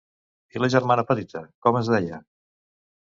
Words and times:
I 0.55 0.61
la 0.61 0.69
germana 0.75 1.03
petita, 1.11 1.43
com 1.67 1.77
es 1.81 1.91
deia? 1.97 2.19